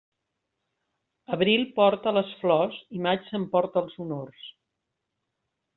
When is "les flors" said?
2.19-2.81